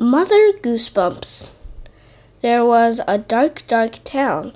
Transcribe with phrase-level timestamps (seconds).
[0.00, 1.50] Mother Goosebumps.
[2.40, 4.52] There was a dark, dark town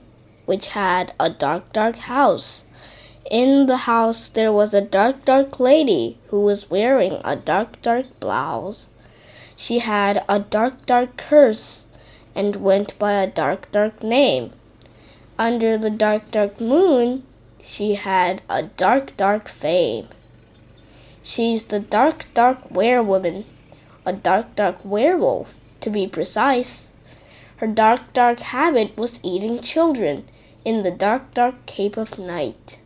[0.46, 2.66] which had a dark, dark house.
[3.28, 8.06] In the house there was a dark, dark lady who was wearing a dark, dark
[8.20, 8.88] blouse.
[9.56, 11.88] She had a dark, dark curse
[12.36, 14.52] and went by a dark, dark name.
[15.40, 17.24] Under the dark, dark moon,
[17.60, 20.06] she had a dark, dark fame.
[21.20, 23.44] She's the dark, dark werewoman
[24.04, 26.92] a dark, dark werewolf, to be precise.
[27.56, 30.24] Her dark, dark habit was eating children
[30.64, 32.80] in the dark, dark Cape of Night.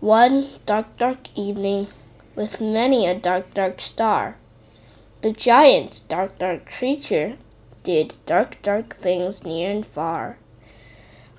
[0.00, 1.88] One dark, dark evening,
[2.34, 4.36] with many a dark, dark star,
[5.20, 7.36] the giant, dark, dark creature
[7.82, 10.38] did dark, dark things near and far.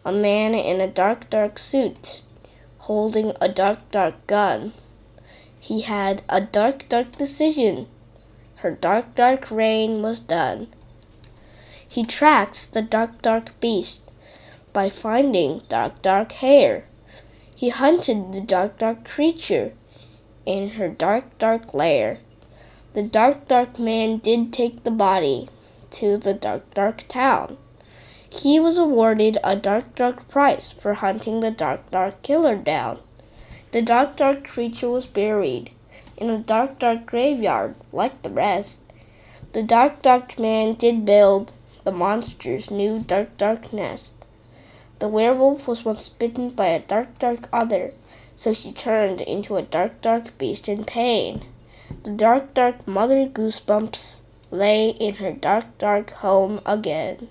[0.03, 2.21] A man in a dark, dark suit,
[2.79, 4.73] holding a dark, dark gun.
[5.59, 7.87] He had a dark, dark decision
[8.65, 10.65] her dark, dark reign was done.
[11.87, 14.09] He tracks the dark, dark beast
[14.73, 16.85] by finding dark, dark hair.
[17.55, 19.73] He hunted the dark, dark creature
[20.47, 22.17] in her dark, dark lair.
[22.95, 25.47] The dark, dark man did take the body
[25.91, 27.59] to the dark, dark town.
[28.27, 32.97] He was awarded a dark, dark price for hunting the dark, dark killer down.
[33.73, 35.69] The dark, dark creature was buried
[36.17, 38.83] in a dark, dark graveyard like the rest.
[39.53, 44.15] The dark, dark man did build the monster's new dark, dark nest.
[44.99, 47.93] The werewolf was once bitten by a dark, dark other,
[48.35, 51.45] so she turned into a dark, dark beast in pain.
[52.03, 57.29] The dark, dark mother goosebumps lay in her dark, dark home again.